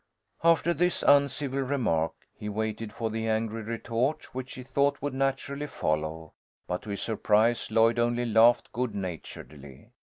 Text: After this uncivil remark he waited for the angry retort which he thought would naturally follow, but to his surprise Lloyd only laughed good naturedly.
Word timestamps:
After 0.43 0.73
this 0.73 1.03
uncivil 1.05 1.59
remark 1.59 2.13
he 2.33 2.49
waited 2.49 2.91
for 2.91 3.11
the 3.11 3.27
angry 3.29 3.61
retort 3.61 4.33
which 4.33 4.55
he 4.55 4.63
thought 4.63 4.99
would 4.99 5.13
naturally 5.13 5.67
follow, 5.67 6.33
but 6.65 6.81
to 6.81 6.89
his 6.89 7.03
surprise 7.03 7.69
Lloyd 7.69 7.99
only 7.99 8.25
laughed 8.25 8.71
good 8.71 8.95
naturedly. 8.95 9.91